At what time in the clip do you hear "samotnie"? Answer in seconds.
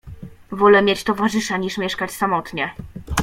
2.11-2.73